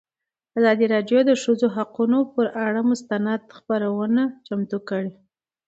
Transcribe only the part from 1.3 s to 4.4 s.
ښځو حقونه پر اړه مستند خپرونه